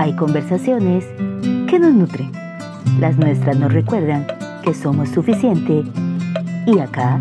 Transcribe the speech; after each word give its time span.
hay 0.00 0.14
conversaciones 0.14 1.04
que 1.68 1.78
nos 1.78 1.92
nutren. 1.92 2.32
Las 3.00 3.18
nuestras 3.18 3.58
nos 3.58 3.70
recuerdan 3.70 4.26
que 4.64 4.72
somos 4.72 5.10
suficiente 5.10 5.84
y 6.66 6.78
acá 6.78 7.20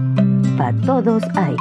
para 0.58 0.80
todos 0.80 1.22
hay. 1.36 1.58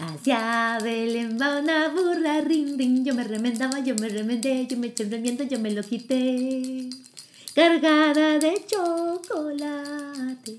Hacia 0.00 0.78
Belén 0.82 1.36
va 1.38 1.60
una 1.60 1.90
burra, 1.90 2.40
rin, 2.40 2.78
rin. 2.78 3.04
Yo 3.04 3.14
me 3.14 3.24
remendaba, 3.24 3.80
yo 3.80 3.94
me 3.96 4.08
remendé, 4.08 4.66
yo 4.66 4.78
me 4.78 4.86
eché 4.86 5.02
el 5.02 5.10
remiendo, 5.10 5.44
yo 5.44 5.58
me 5.58 5.70
lo 5.72 5.82
quité. 5.82 6.88
Cargada 7.54 8.38
de 8.38 8.54
chocolate. 8.66 10.56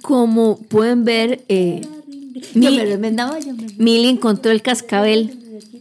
Como 0.00 0.58
pueden 0.58 1.04
ver, 1.04 1.42
eh, 1.48 1.80
Yo 2.54 2.70
me 2.70 2.84
remendaba, 2.84 3.38
yo 3.38 3.54
me 3.54 3.66
Milly 3.78 4.08
encontró 4.08 4.50
el 4.50 4.62
cascabel. 4.62 5.38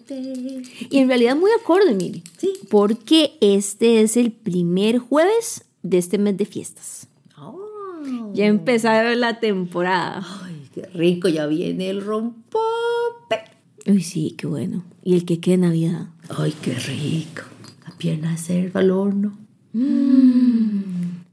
lo. 0.10 0.62
Y 0.90 0.98
en 0.98 1.08
realidad 1.08 1.36
muy 1.36 1.52
acorde, 1.60 1.94
Milly. 1.94 2.24
Sí. 2.38 2.54
Porque 2.70 3.38
este 3.42 4.02
es 4.02 4.18
el 4.18 4.32
primer 4.32 5.00
jueves 5.00 5.66
de 5.84 5.98
este 5.98 6.18
mes 6.18 6.38
de 6.38 6.46
fiestas. 6.46 7.08
Oh. 7.38 8.32
Ya 8.34 8.46
empezaron 8.46 9.20
la 9.20 9.40
temporada. 9.40 10.26
Ay, 10.44 10.70
qué 10.74 10.86
rico, 10.88 11.28
ya 11.28 11.48
viene 11.48 11.90
el 11.90 12.04
rompope. 12.04 13.42
Uy, 13.88 14.04
sí, 14.04 14.36
qué 14.38 14.48
bueno. 14.48 14.84
Y 15.04 15.16
el 15.16 15.26
que 15.26 15.40
quede 15.40 15.58
Navidad. 15.58 16.08
Ay, 16.30 16.54
qué 16.62 16.74
rico. 16.76 17.44
La 17.88 17.96
pierna 17.98 18.32
de 18.32 18.38
cerdo 18.38 18.80
al 18.80 18.92
horno. 18.92 19.38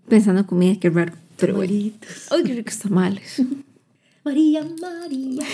Pensando 0.09 0.41
en 0.41 0.47
comida, 0.47 0.77
qué 0.81 0.91
raro. 0.91 1.13
Pero 1.37 1.57
bueno. 1.57 1.73
Bonitos. 1.73 2.29
Ay, 2.31 2.43
qué 2.45 2.55
ricos 2.55 2.79
tamales. 2.79 3.43
María, 4.29 4.63
María. 4.81 5.43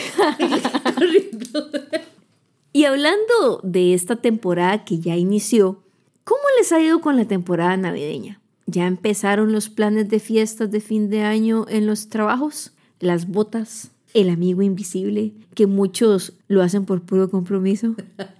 Y 2.76 2.86
hablando 2.86 3.60
de 3.62 3.94
esta 3.94 4.16
temporada 4.16 4.84
que 4.84 4.98
ya 4.98 5.14
inició, 5.16 5.84
¿cómo 6.24 6.42
les 6.58 6.72
ha 6.72 6.80
ido 6.80 7.00
con 7.00 7.16
la 7.16 7.24
temporada 7.24 7.76
navideña? 7.76 8.40
¿Ya 8.66 8.88
empezaron 8.88 9.52
los 9.52 9.68
planes 9.68 10.08
de 10.08 10.18
fiestas 10.18 10.72
de 10.72 10.80
fin 10.80 11.08
de 11.08 11.22
año 11.22 11.66
en 11.68 11.86
los 11.86 12.08
trabajos? 12.08 12.72
¿Las 12.98 13.28
botas? 13.28 13.92
¿El 14.12 14.28
amigo 14.28 14.60
invisible? 14.62 15.34
Que 15.54 15.68
muchos 15.68 16.32
lo 16.48 16.62
hacen 16.62 16.84
por 16.84 17.02
puro 17.02 17.30
compromiso. 17.30 17.94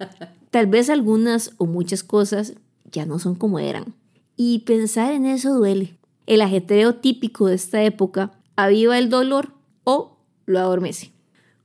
Tal 0.51 0.67
vez 0.67 0.89
algunas 0.89 1.53
o 1.55 1.65
muchas 1.65 2.03
cosas 2.03 2.55
ya 2.91 3.05
no 3.05 3.19
son 3.19 3.35
como 3.35 3.59
eran. 3.59 3.93
Y 4.35 4.59
pensar 4.59 5.13
en 5.13 5.27
eso 5.27 5.55
duele. 5.55 5.95
El 6.27 6.41
ajetreo 6.41 6.95
típico 6.95 7.47
de 7.47 7.55
esta 7.55 7.81
época 7.85 8.33
aviva 8.57 8.97
el 8.97 9.09
dolor 9.09 9.53
o 9.85 10.14
lo 10.45 10.59
adormece. 10.59 11.11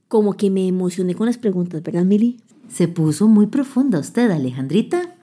Como 0.07 0.35
que 0.35 0.49
me 0.49 0.67
emocioné 0.67 1.15
con 1.15 1.27
las 1.27 1.37
preguntas, 1.37 1.81
¿verdad, 1.83 2.03
Mili? 2.03 2.41
Se 2.69 2.87
puso 2.87 3.27
muy 3.27 3.47
profunda 3.47 3.99
usted, 3.99 4.29
Alejandrita. 4.31 5.15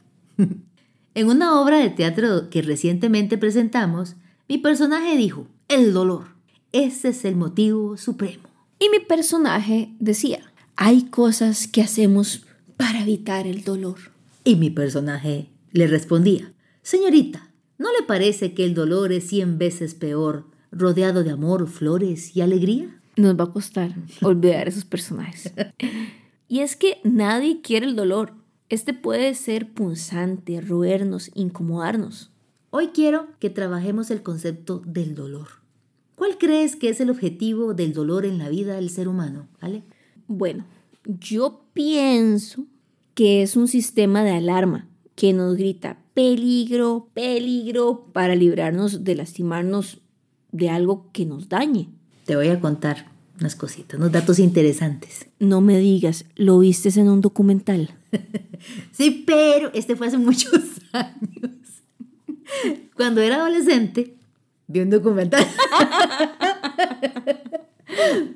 en 1.15 1.29
una 1.29 1.61
obra 1.61 1.79
de 1.79 1.91
teatro 1.91 2.51
que 2.51 2.63
recientemente 2.63 3.39
presentamos, 3.39 4.17
mi 4.49 4.59
personaje 4.59 5.17
dijo, 5.17 5.47
el 5.69 5.93
dolor. 5.93 6.27
Ese 6.73 7.09
es 7.09 7.25
el 7.25 7.37
motivo 7.37 7.97
supremo. 7.97 8.49
Y 8.79 8.89
mi 8.91 9.01
personaje 9.01 9.95
decía, 9.99 10.41
hay 10.77 11.05
cosas 11.05 11.67
que 11.67 11.83
hacemos 11.83 12.47
para 12.77 13.03
evitar 13.03 13.47
el 13.47 13.65
dolor. 13.65 13.99
Y 14.45 14.57
mi 14.57 14.71
personaje 14.71 15.51
le 15.73 15.87
respondía, 15.87 16.53
señorita, 16.83 17.51
¿no 17.77 17.89
le 17.93 18.07
parece 18.07 18.55
que 18.55 18.65
el 18.65 18.75
dolor 18.75 19.13
es 19.13 19.27
cien 19.27 19.59
veces 19.59 19.95
peor, 19.95 20.47
rodeado 20.71 21.25
de 21.25 21.31
amor, 21.31 21.69
flores 21.69 22.37
y 22.37 22.41
alegría? 22.41 22.98
Nos 23.19 23.39
va 23.39 23.45
a 23.45 23.53
costar 23.53 23.95
olvidar 24.23 24.69
esos 24.69 24.85
personajes. 24.85 25.53
Y 26.47 26.61
es 26.61 26.77
que 26.77 26.99
nadie 27.05 27.61
quiere 27.61 27.87
el 27.87 27.97
dolor. 27.97 28.33
Este 28.69 28.95
puede 28.95 29.35
ser 29.35 29.73
punzante, 29.73 30.61
roernos, 30.61 31.31
incomodarnos. 31.35 32.31
Hoy 32.71 32.89
quiero 32.89 33.27
que 33.41 33.51
trabajemos 33.51 34.11
el 34.11 34.23
concepto 34.23 34.83
del 34.87 35.15
dolor. 35.15 35.49
¿Cuál 36.15 36.39
crees 36.39 36.77
que 36.77 36.91
es 36.91 37.01
el 37.01 37.11
objetivo 37.11 37.75
del 37.75 37.93
dolor 37.93 38.25
en 38.25 38.39
la 38.39 38.49
vida 38.49 38.77
del 38.77 38.91
ser 38.91 39.09
humano? 39.09 39.49
¿Vale? 39.61 39.83
Bueno, 40.27 40.65
yo 41.05 41.65
pienso 41.73 42.67
que 43.15 43.43
es 43.43 43.57
un 43.57 43.67
sistema 43.67 44.23
de 44.23 44.33
alarma 44.33 44.89
que 45.15 45.33
nos 45.33 45.57
grita 45.57 45.99
peligro, 46.15 47.09
peligro 47.15 48.07
para 48.13 48.35
librarnos 48.35 49.03
de 49.03 49.17
lastimarnos 49.17 50.01
de 50.53 50.71
algo 50.71 51.11
que 51.13 51.27
nos 51.27 51.49
dañe. 51.49 51.89
Te 52.25 52.37
voy 52.37 52.49
a 52.49 52.61
contar 52.61 53.11
unas 53.41 53.57
cositas, 53.57 53.99
unos 53.99 54.13
datos 54.13 54.39
interesantes. 54.39 55.27
No 55.39 55.61
me 55.61 55.79
digas, 55.79 56.25
¿lo 56.37 56.59
viste 56.59 56.89
en 56.99 57.09
un 57.09 57.21
documental? 57.21 57.91
Sí, 58.91 59.23
pero 59.25 59.71
este 59.73 59.95
fue 59.95 60.09
hace 60.09 60.19
muchos 60.19 60.53
años. 60.93 61.53
Cuando 62.97 63.21
era 63.21 63.37
adolescente, 63.37 64.17
vi 64.67 64.81
un 64.81 64.91
documental 64.91 65.47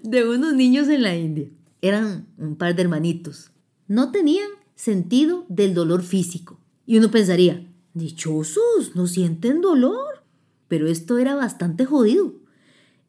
de 0.05 0.29
unos 0.29 0.55
niños 0.55 0.89
en 0.89 1.03
la 1.03 1.17
India. 1.17 1.49
Eran 1.81 2.29
un 2.39 2.55
par 2.55 2.77
de 2.77 2.83
hermanitos. 2.83 3.51
No 3.89 4.12
tenían 4.12 4.49
sentido 4.77 5.45
del 5.49 5.75
dolor 5.75 6.03
físico. 6.03 6.61
Y 6.87 6.99
uno 6.99 7.11
pensaría, 7.11 7.67
dichosos, 7.95 8.95
no 8.95 9.09
sienten 9.09 9.61
dolor. 9.61 10.23
Pero 10.69 10.87
esto 10.87 11.19
era 11.19 11.35
bastante 11.35 11.85
jodido. 11.85 12.35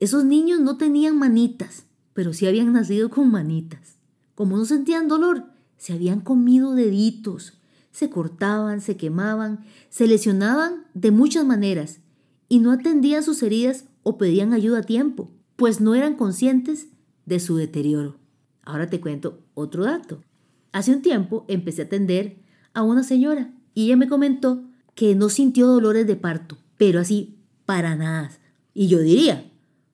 Esos 0.04 0.26
niños 0.26 0.60
no 0.60 0.76
tenían 0.76 1.18
manitas, 1.18 1.86
pero 2.14 2.34
sí 2.34 2.46
habían 2.46 2.74
nacido 2.74 3.10
con 3.10 3.32
manitas. 3.32 3.96
Como 4.36 4.58
no 4.58 4.66
sentían 4.66 5.08
dolor, 5.08 5.46
se 5.78 5.94
habían 5.94 6.20
comido 6.20 6.76
deditos, 6.76 7.54
se 7.94 8.10
cortaban, 8.10 8.82
se 8.82 8.98
quemaban, 8.98 9.64
se 9.90 10.06
lesionaban 10.06 10.88
de 10.94 11.12
muchas 11.12 11.46
maneras 11.46 12.02
y 12.50 12.60
no 12.60 12.74
atendían 12.74 13.24
sus 13.24 13.42
heridas 13.44 13.86
o 14.04 14.18
pedían 14.18 14.52
ayuda 14.52 14.80
a 14.80 14.84
tiempo, 14.84 15.32
pues 15.56 15.80
no 15.80 15.96
eran 15.96 16.18
conscientes 16.18 16.88
de 17.26 17.40
su 17.40 17.56
deterioro. 17.56 18.18
Ahora 18.64 18.90
te 18.90 19.00
cuento 19.00 19.40
otro 19.54 19.86
dato. 19.86 20.22
Hace 20.74 20.92
un 20.92 21.02
tiempo 21.02 21.46
empecé 21.48 21.84
a 21.84 21.86
atender 21.86 22.44
a 22.74 22.84
una 22.84 23.04
señora 23.04 23.54
y 23.74 23.86
ella 23.86 23.96
me 23.96 24.10
comentó 24.10 24.66
que 24.96 25.16
no 25.16 25.30
sintió 25.30 25.68
dolores 25.68 26.06
de 26.06 26.18
parto, 26.18 26.58
pero 26.78 27.00
así 27.00 27.38
para 27.66 27.96
nada. 27.96 28.32
Y 28.74 28.88
yo 28.88 29.00
diría, 29.00 29.50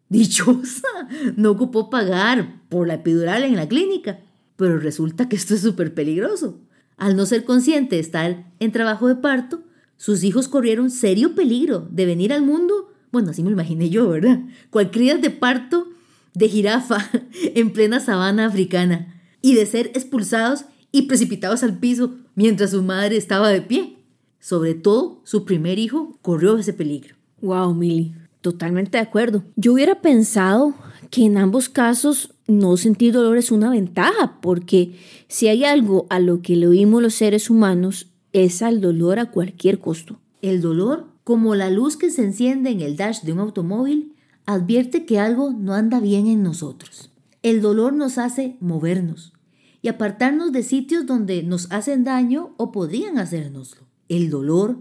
dichosa, 0.09 0.87
no 1.35 1.51
ocupó 1.51 1.89
pagar 1.89 2.61
por 2.69 2.87
la 2.87 2.95
epidural 2.95 3.43
en 3.43 3.55
la 3.55 3.67
clínica. 3.67 4.19
Pero 4.55 4.77
resulta 4.77 5.29
que 5.29 5.35
esto 5.35 5.55
es 5.55 5.61
súper 5.61 5.93
peligroso. 5.93 6.59
Al 6.97 7.15
no 7.15 7.25
ser 7.25 7.45
consciente 7.45 7.95
de 7.95 8.01
estar 8.01 8.51
en 8.59 8.71
trabajo 8.71 9.07
de 9.07 9.15
parto, 9.15 9.63
sus 9.95 10.23
hijos 10.23 10.47
corrieron 10.47 10.89
serio 10.89 11.33
peligro 11.35 11.87
de 11.91 12.05
venir 12.05 12.33
al 12.33 12.41
mundo. 12.41 12.91
Bueno, 13.11 13.31
así 13.31 13.41
me 13.41 13.49
lo 13.49 13.53
imaginé 13.53 13.89
yo, 13.89 14.09
¿verdad? 14.09 14.41
Cual 14.69 14.91
crías 14.91 15.21
de 15.21 15.29
parto 15.29 15.87
de 16.33 16.49
jirafa 16.49 17.09
en 17.55 17.71
plena 17.71 17.99
sabana 17.99 18.45
africana 18.45 19.21
y 19.41 19.55
de 19.55 19.65
ser 19.65 19.87
expulsados 19.87 20.65
y 20.91 21.03
precipitados 21.03 21.63
al 21.63 21.77
piso 21.77 22.15
mientras 22.35 22.71
su 22.71 22.83
madre 22.83 23.17
estaba 23.17 23.49
de 23.49 23.61
pie. 23.61 23.97
Sobre 24.39 24.73
todo, 24.73 25.21
su 25.23 25.45
primer 25.45 25.79
hijo 25.79 26.17
corrió 26.21 26.57
ese 26.57 26.73
peligro. 26.73 27.15
Wow, 27.41 27.73
Mili, 27.73 28.15
totalmente 28.41 28.97
de 28.97 29.03
acuerdo. 29.03 29.43
Yo 29.55 29.73
hubiera 29.73 30.01
pensado 30.01 30.73
que 31.09 31.25
en 31.25 31.37
ambos 31.37 31.69
casos 31.69 32.33
no 32.47 32.77
sentir 32.77 33.13
dolor 33.13 33.37
es 33.37 33.51
una 33.51 33.69
ventaja, 33.69 34.39
porque 34.41 34.95
si 35.27 35.47
hay 35.47 35.63
algo 35.63 36.07
a 36.09 36.19
lo 36.19 36.41
que 36.41 36.55
le 36.55 36.67
oímos 36.67 37.01
los 37.01 37.15
seres 37.15 37.49
humanos 37.49 38.07
es 38.33 38.61
al 38.61 38.81
dolor 38.81 39.19
a 39.19 39.31
cualquier 39.31 39.79
costo. 39.79 40.19
El 40.41 40.61
dolor, 40.61 41.07
como 41.23 41.55
la 41.55 41.69
luz 41.69 41.97
que 41.97 42.11
se 42.11 42.23
enciende 42.23 42.69
en 42.69 42.81
el 42.81 42.95
dash 42.95 43.21
de 43.21 43.33
un 43.33 43.39
automóvil, 43.39 44.15
advierte 44.45 45.05
que 45.05 45.19
algo 45.19 45.51
no 45.51 45.73
anda 45.73 45.99
bien 45.99 46.27
en 46.27 46.43
nosotros. 46.43 47.11
El 47.43 47.61
dolor 47.61 47.93
nos 47.93 48.17
hace 48.17 48.57
movernos 48.59 49.33
y 49.81 49.87
apartarnos 49.87 50.51
de 50.51 50.63
sitios 50.63 51.05
donde 51.05 51.43
nos 51.43 51.71
hacen 51.71 52.03
daño 52.03 52.53
o 52.57 52.71
podrían 52.71 53.17
hacérnoslo. 53.17 53.83
El 54.09 54.29
dolor 54.29 54.79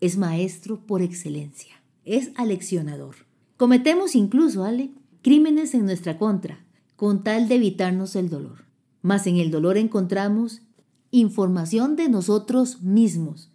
es 0.00 0.16
maestro 0.16 0.80
por 0.86 1.02
excelencia, 1.02 1.77
es 2.08 2.30
aleccionador. 2.34 3.16
Cometemos 3.56 4.14
incluso, 4.14 4.64
Ale, 4.64 4.90
crímenes 5.22 5.74
en 5.74 5.84
nuestra 5.84 6.18
contra, 6.18 6.64
con 6.96 7.22
tal 7.22 7.48
de 7.48 7.56
evitarnos 7.56 8.16
el 8.16 8.28
dolor. 8.28 8.64
Mas 9.02 9.26
en 9.26 9.36
el 9.36 9.50
dolor 9.50 9.76
encontramos 9.76 10.62
información 11.10 11.96
de 11.96 12.08
nosotros 12.08 12.82
mismos, 12.82 13.50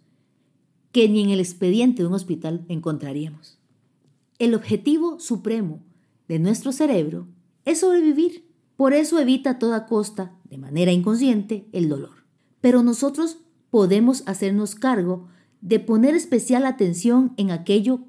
que 0.92 1.08
ni 1.08 1.22
en 1.22 1.30
el 1.30 1.40
expediente 1.40 2.02
de 2.02 2.08
un 2.08 2.14
hospital 2.14 2.64
encontraríamos. 2.68 3.58
El 4.38 4.54
objetivo 4.54 5.20
supremo 5.20 5.80
de 6.28 6.38
nuestro 6.38 6.72
cerebro 6.72 7.26
es 7.64 7.80
sobrevivir. 7.80 8.44
Por 8.76 8.92
eso 8.92 9.18
evita 9.20 9.50
a 9.50 9.58
toda 9.58 9.86
costa, 9.86 10.34
de 10.44 10.58
manera 10.58 10.92
inconsciente, 10.92 11.66
el 11.72 11.88
dolor. 11.88 12.24
Pero 12.60 12.82
nosotros 12.82 13.38
podemos 13.70 14.22
hacernos 14.26 14.74
cargo 14.74 15.28
de 15.60 15.80
poner 15.80 16.14
especial 16.14 16.66
atención 16.66 17.32
en 17.36 17.50
aquello 17.50 18.00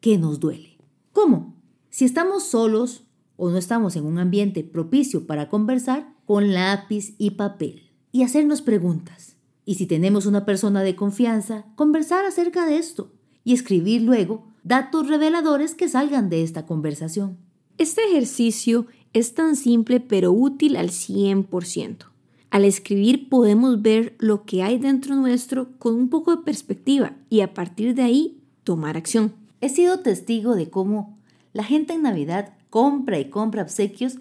que 0.00 0.18
nos 0.18 0.40
duele. 0.40 0.78
¿Cómo? 1.12 1.54
Si 1.90 2.04
estamos 2.04 2.44
solos 2.44 3.04
o 3.36 3.50
no 3.50 3.56
estamos 3.56 3.96
en 3.96 4.04
un 4.04 4.18
ambiente 4.18 4.64
propicio 4.64 5.26
para 5.26 5.48
conversar, 5.48 6.14
con 6.24 6.52
lápiz 6.52 7.14
y 7.16 7.30
papel 7.30 7.90
y 8.12 8.22
hacernos 8.22 8.60
preguntas. 8.60 9.36
Y 9.64 9.76
si 9.76 9.86
tenemos 9.86 10.26
una 10.26 10.44
persona 10.44 10.82
de 10.82 10.96
confianza, 10.96 11.64
conversar 11.74 12.26
acerca 12.26 12.66
de 12.66 12.78
esto 12.78 13.12
y 13.44 13.54
escribir 13.54 14.02
luego 14.02 14.46
datos 14.62 15.08
reveladores 15.08 15.74
que 15.74 15.88
salgan 15.88 16.28
de 16.28 16.42
esta 16.42 16.66
conversación. 16.66 17.38
Este 17.78 18.02
ejercicio 18.10 18.86
es 19.12 19.34
tan 19.34 19.56
simple 19.56 20.00
pero 20.00 20.32
útil 20.32 20.76
al 20.76 20.90
100%. 20.90 22.06
Al 22.50 22.64
escribir 22.64 23.28
podemos 23.28 23.80
ver 23.82 24.14
lo 24.18 24.44
que 24.44 24.62
hay 24.62 24.78
dentro 24.78 25.14
nuestro 25.16 25.68
con 25.78 25.94
un 25.94 26.08
poco 26.08 26.34
de 26.34 26.42
perspectiva 26.42 27.16
y 27.30 27.40
a 27.40 27.54
partir 27.54 27.94
de 27.94 28.02
ahí 28.02 28.42
tomar 28.64 28.96
acción. 28.96 29.32
He 29.60 29.68
sido 29.68 30.00
testigo 30.00 30.54
de 30.54 30.70
cómo 30.70 31.18
la 31.52 31.64
gente 31.64 31.94
en 31.94 32.02
Navidad 32.02 32.54
compra 32.70 33.18
y 33.18 33.30
compra 33.30 33.62
obsequios 33.62 34.18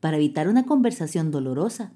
para 0.00 0.16
evitar 0.16 0.48
una 0.48 0.64
conversación 0.64 1.30
dolorosa, 1.30 1.92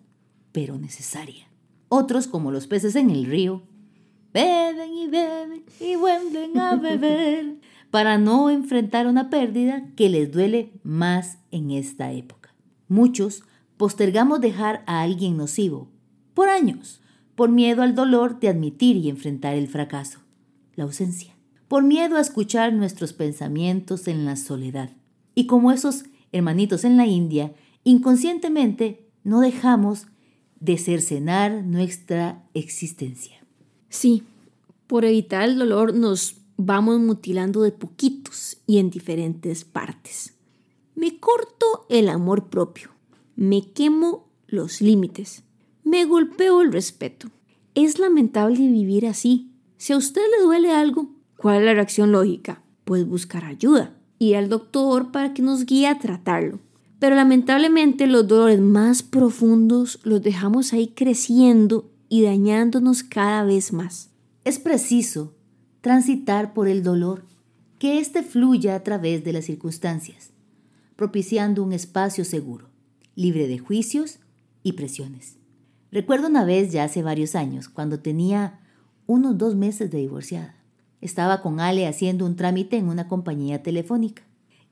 pero 0.52 0.78
necesaria. 0.78 1.48
Otros, 1.88 2.26
como 2.26 2.50
los 2.50 2.66
peces 2.66 2.96
en 2.96 3.10
el 3.10 3.26
río, 3.26 3.62
beben 4.32 4.94
y 4.94 5.08
beben 5.08 5.64
y 5.80 5.96
vuelven 5.96 6.58
a 6.58 6.76
beber 6.76 7.56
para 7.90 8.18
no 8.18 8.50
enfrentar 8.50 9.06
una 9.06 9.30
pérdida 9.30 9.86
que 9.96 10.08
les 10.08 10.32
duele 10.32 10.72
más 10.82 11.38
en 11.50 11.70
esta 11.70 12.12
época. 12.12 12.54
Muchos 12.88 13.44
postergamos 13.76 14.40
dejar 14.40 14.82
a 14.86 15.02
alguien 15.02 15.36
nocivo 15.36 15.88
por 16.34 16.48
años, 16.48 17.00
por 17.34 17.50
miedo 17.50 17.82
al 17.82 17.94
dolor 17.94 18.40
de 18.40 18.48
admitir 18.48 18.96
y 18.96 19.08
enfrentar 19.08 19.54
el 19.54 19.68
fracaso, 19.68 20.20
la 20.74 20.84
ausencia, 20.84 21.31
por 21.72 21.84
miedo 21.84 22.18
a 22.18 22.20
escuchar 22.20 22.74
nuestros 22.74 23.14
pensamientos 23.14 24.06
en 24.06 24.26
la 24.26 24.36
soledad. 24.36 24.90
Y 25.34 25.46
como 25.46 25.72
esos 25.72 26.04
hermanitos 26.30 26.84
en 26.84 26.98
la 26.98 27.06
India, 27.06 27.54
inconscientemente 27.82 29.08
no 29.24 29.40
dejamos 29.40 30.06
de 30.60 30.76
cercenar 30.76 31.64
nuestra 31.64 32.44
existencia. 32.52 33.42
Sí, 33.88 34.22
por 34.86 35.06
evitar 35.06 35.48
el 35.48 35.56
dolor 35.56 35.94
nos 35.94 36.36
vamos 36.58 37.00
mutilando 37.00 37.62
de 37.62 37.72
poquitos 37.72 38.58
y 38.66 38.76
en 38.76 38.90
diferentes 38.90 39.64
partes. 39.64 40.34
Me 40.94 41.20
corto 41.20 41.86
el 41.88 42.10
amor 42.10 42.50
propio, 42.50 42.90
me 43.34 43.72
quemo 43.72 44.28
los 44.46 44.82
límites, 44.82 45.42
me 45.84 46.04
golpeo 46.04 46.60
el 46.60 46.70
respeto. 46.70 47.28
Es 47.74 47.98
lamentable 47.98 48.58
vivir 48.58 49.06
así. 49.06 49.52
Si 49.78 49.94
a 49.94 49.96
usted 49.96 50.20
le 50.36 50.44
duele 50.44 50.70
algo, 50.70 51.08
¿cuál 51.42 51.58
es 51.58 51.64
la 51.64 51.74
reacción 51.74 52.12
lógica? 52.12 52.62
Pues 52.84 53.04
buscar 53.04 53.44
ayuda, 53.44 53.92
ir 54.20 54.36
al 54.36 54.48
doctor 54.48 55.10
para 55.10 55.34
que 55.34 55.42
nos 55.42 55.66
guíe 55.66 55.88
a 55.88 55.98
tratarlo. 55.98 56.60
Pero 57.00 57.16
lamentablemente 57.16 58.06
los 58.06 58.28
dolores 58.28 58.60
más 58.60 59.02
profundos 59.02 59.98
los 60.04 60.22
dejamos 60.22 60.72
ahí 60.72 60.92
creciendo 60.94 61.90
y 62.08 62.22
dañándonos 62.22 63.02
cada 63.02 63.42
vez 63.42 63.72
más. 63.72 64.10
Es 64.44 64.60
preciso 64.60 65.34
transitar 65.80 66.54
por 66.54 66.68
el 66.68 66.84
dolor, 66.84 67.24
que 67.80 67.98
éste 67.98 68.22
fluya 68.22 68.76
a 68.76 68.84
través 68.84 69.24
de 69.24 69.32
las 69.32 69.46
circunstancias, 69.46 70.30
propiciando 70.94 71.64
un 71.64 71.72
espacio 71.72 72.24
seguro, 72.24 72.68
libre 73.16 73.48
de 73.48 73.58
juicios 73.58 74.20
y 74.62 74.74
presiones. 74.74 75.38
Recuerdo 75.90 76.28
una 76.28 76.44
vez 76.44 76.70
ya 76.70 76.84
hace 76.84 77.02
varios 77.02 77.34
años, 77.34 77.68
cuando 77.68 77.98
tenía 77.98 78.60
unos 79.08 79.36
dos 79.36 79.56
meses 79.56 79.90
de 79.90 79.98
divorciada. 79.98 80.61
Estaba 81.02 81.42
con 81.42 81.58
Ale 81.58 81.88
haciendo 81.88 82.24
un 82.24 82.36
trámite 82.36 82.76
en 82.76 82.88
una 82.88 83.08
compañía 83.08 83.60
telefónica. 83.60 84.22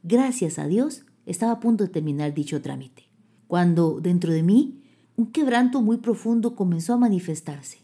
Gracias 0.05 0.61
a 0.61 0.69
Dios, 0.69 1.05
estaba 1.27 1.53
a 1.53 1.61
punto 1.61 1.83
de 1.83 1.91
terminar 1.91 2.33
dicho 2.33 2.63
trámite, 2.63 3.09
cuando 3.49 4.01
dentro 4.01 4.33
de 4.33 4.45
mí 4.45 4.81
un 5.17 5.33
quebranto 5.33 5.83
muy 5.83 5.97
profundo 5.97 6.55
comenzó 6.55 6.95
a 6.95 6.99
manifestarse. 6.99 7.79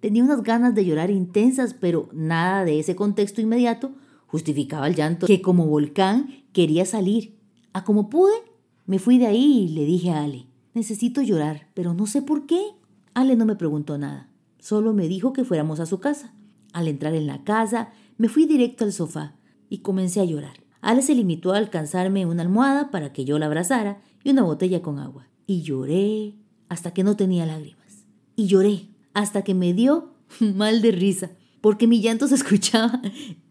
Tenía 0.00 0.24
unas 0.24 0.42
ganas 0.42 0.74
de 0.74 0.86
llorar 0.86 1.10
intensas, 1.10 1.74
pero 1.74 2.08
nada 2.14 2.64
de 2.64 2.80
ese 2.80 2.96
contexto 2.96 3.42
inmediato 3.42 3.92
justificaba 4.26 4.88
el 4.88 4.94
llanto 4.94 5.26
que 5.26 5.42
como 5.42 5.66
volcán 5.66 6.44
quería 6.54 6.86
salir. 6.86 7.36
A 7.74 7.84
como 7.84 8.08
pude, 8.08 8.32
me 8.86 8.98
fui 8.98 9.18
de 9.18 9.26
ahí 9.26 9.64
y 9.64 9.68
le 9.68 9.84
dije 9.84 10.10
a 10.10 10.22
Ale, 10.22 10.46
necesito 10.72 11.20
llorar, 11.20 11.68
pero 11.74 11.92
no 11.92 12.06
sé 12.06 12.22
por 12.22 12.46
qué. 12.46 12.62
Ale 13.12 13.36
no 13.36 13.44
me 13.44 13.56
preguntó 13.56 13.98
nada, 13.98 14.30
solo 14.58 14.94
me 14.94 15.06
dijo 15.06 15.34
que 15.34 15.44
fuéramos 15.44 15.80
a 15.80 15.86
su 15.86 16.00
casa. 16.00 16.32
Al 16.72 16.88
entrar 16.88 17.14
en 17.14 17.26
la 17.26 17.42
casa, 17.44 17.90
me 18.16 18.28
fui 18.28 18.46
directo 18.46 18.84
al 18.84 18.92
sofá 18.92 19.34
y 19.68 19.78
comencé 19.78 20.20
a 20.20 20.24
llorar. 20.24 20.60
Ale 20.80 21.02
se 21.02 21.14
limitó 21.14 21.52
a 21.52 21.58
alcanzarme 21.58 22.26
una 22.26 22.42
almohada 22.42 22.90
para 22.90 23.12
que 23.12 23.24
yo 23.24 23.38
la 23.38 23.46
abrazara 23.46 24.00
y 24.24 24.30
una 24.30 24.42
botella 24.42 24.82
con 24.82 24.98
agua. 24.98 25.28
Y 25.46 25.62
lloré 25.62 26.34
hasta 26.68 26.92
que 26.92 27.04
no 27.04 27.16
tenía 27.16 27.46
lágrimas. 27.46 28.04
Y 28.36 28.46
lloré 28.46 28.88
hasta 29.12 29.42
que 29.42 29.54
me 29.54 29.74
dio 29.74 30.14
mal 30.40 30.82
de 30.82 30.92
risa, 30.92 31.30
porque 31.60 31.86
mi 31.86 32.00
llanto 32.00 32.28
se 32.28 32.34
escuchaba 32.36 33.00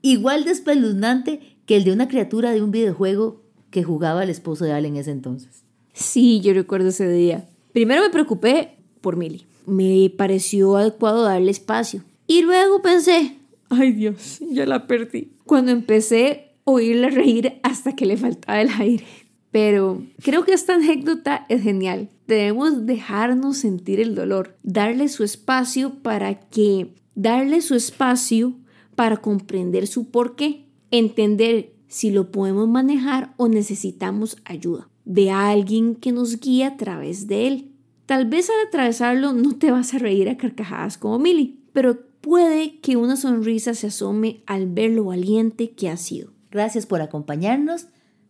igual 0.01 0.45
de 0.45 0.51
espeluznante 0.51 1.57
que 1.65 1.75
el 1.75 1.83
de 1.83 1.93
una 1.93 2.07
criatura 2.07 2.51
de 2.51 2.63
un 2.63 2.71
videojuego 2.71 3.43
que 3.69 3.83
jugaba 3.83 4.23
el 4.23 4.29
esposo 4.29 4.65
de 4.65 4.73
Ale 4.73 4.87
en 4.87 4.97
ese 4.97 5.11
entonces. 5.11 5.63
Sí, 5.93 6.39
yo 6.41 6.53
recuerdo 6.53 6.89
ese 6.89 7.07
día. 7.09 7.47
Primero 7.73 8.01
me 8.01 8.09
preocupé 8.09 8.77
por 9.01 9.15
Milly. 9.15 9.45
Me 9.67 10.11
pareció 10.17 10.77
adecuado 10.77 11.23
darle 11.23 11.51
espacio. 11.51 12.03
Y 12.29 12.43
luego 12.43 12.83
pensé, 12.83 13.39
ay 13.69 13.91
Dios, 13.91 14.37
ya 14.51 14.67
la 14.67 14.85
perdí. 14.85 15.31
Cuando 15.45 15.71
empecé 15.71 16.53
a 16.63 16.71
oírle 16.71 17.09
reír 17.09 17.59
hasta 17.63 17.95
que 17.95 18.05
le 18.05 18.17
faltaba 18.17 18.61
el 18.61 18.69
aire. 18.69 19.03
Pero 19.49 20.03
creo 20.21 20.45
que 20.45 20.53
esta 20.53 20.75
anécdota 20.75 21.47
es 21.49 21.63
genial. 21.63 22.09
Debemos 22.27 22.85
dejarnos 22.85 23.57
sentir 23.57 23.99
el 23.99 24.13
dolor, 24.13 24.55
darle 24.61 25.07
su 25.07 25.23
espacio 25.23 25.95
para 26.03 26.39
que, 26.39 26.93
darle 27.15 27.61
su 27.61 27.73
espacio 27.73 28.53
para 28.93 29.17
comprender 29.17 29.87
su 29.87 30.11
porqué, 30.11 30.67
entender 30.91 31.73
si 31.87 32.11
lo 32.11 32.29
podemos 32.31 32.69
manejar 32.69 33.33
o 33.37 33.47
necesitamos 33.47 34.37
ayuda 34.45 34.87
de 35.03 35.31
alguien 35.31 35.95
que 35.95 36.11
nos 36.11 36.39
guíe 36.39 36.65
a 36.65 36.77
través 36.77 37.25
de 37.25 37.47
él. 37.47 37.71
Tal 38.05 38.27
vez 38.27 38.51
al 38.51 38.67
atravesarlo 38.67 39.33
no 39.33 39.57
te 39.57 39.71
vas 39.71 39.95
a 39.95 39.97
reír 39.97 40.29
a 40.29 40.37
carcajadas 40.37 40.99
como 40.99 41.17
Milly, 41.17 41.59
pero 41.73 42.08
puede 42.21 42.79
que 42.79 42.97
una 42.97 43.15
sonrisa 43.15 43.73
se 43.73 43.87
asome 43.87 44.43
al 44.45 44.67
ver 44.67 44.91
lo 44.91 45.05
valiente 45.05 45.71
que 45.71 45.89
ha 45.89 45.97
sido. 45.97 46.33
Gracias 46.51 46.85
por 46.85 47.01
acompañarnos 47.01 47.87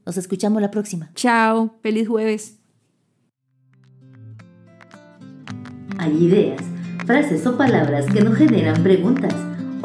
nos 0.10 0.18
escuchamos 0.18 0.60
la 0.60 0.72
próxima. 0.72 1.12
Chao, 1.14 1.78
feliz 1.84 2.08
jueves. 2.08 2.58
Hay 6.00 6.24
ideas, 6.24 6.62
frases 7.06 7.46
o 7.46 7.56
palabras 7.56 8.08
que 8.08 8.22
nos 8.22 8.36
generan 8.36 8.82
preguntas 8.82 9.36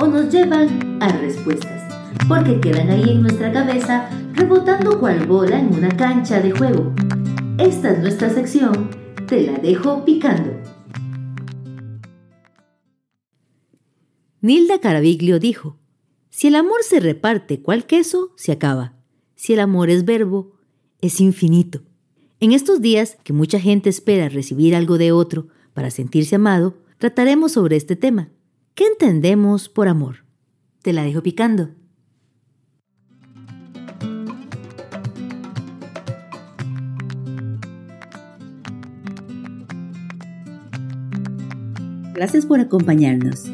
o 0.00 0.07
nos 0.07 0.33
llevan 0.33 0.99
a 1.02 1.09
respuestas, 1.09 1.83
porque 2.26 2.59
quedan 2.59 2.88
ahí 2.88 3.11
en 3.11 3.21
nuestra 3.21 3.52
cabeza 3.52 4.09
rebotando 4.33 4.99
cual 4.99 5.26
bola 5.26 5.59
en 5.59 5.75
una 5.75 5.90
cancha 5.90 6.40
de 6.40 6.52
juego. 6.52 6.95
Esta 7.59 7.90
es 7.90 7.99
nuestra 7.99 8.31
sección, 8.31 8.88
te 9.26 9.43
la 9.43 9.59
dejo 9.59 10.07
picando. 10.07 10.52
Nilda 14.45 14.79
Caraviglio 14.79 15.39
dijo, 15.39 15.79
si 16.29 16.49
el 16.49 16.57
amor 16.57 16.83
se 16.83 17.01
reparte 17.01 17.63
cual 17.63 17.87
queso, 17.87 18.35
se 18.37 18.53
acaba 18.53 18.95
si 19.35 19.55
el 19.55 19.61
amor 19.61 19.89
es 19.89 20.05
verbo, 20.05 20.53
es 21.01 21.19
infinito. 21.19 21.81
En 22.41 22.53
estos 22.53 22.83
días 22.83 23.17
que 23.25 23.33
mucha 23.33 23.59
gente 23.59 23.89
espera 23.89 24.29
recibir 24.29 24.77
algo 24.77 24.99
de 24.99 25.13
otro 25.13 25.49
para 25.73 25.91
sentirse 25.91 26.37
amado, 26.37 26.77
trataremos 26.99 27.53
sobre 27.53 27.77
este 27.77 27.97
tema. 27.97 28.29
¿Qué 28.75 28.85
entendemos 28.85 29.71
por 29.71 29.89
amor? 29.89 30.27
Te 30.83 30.93
la 30.93 31.05
dejo 31.05 31.23
picando. 31.23 31.71
Gracias 42.13 42.45
por 42.45 42.61
acompañarnos. 42.61 43.54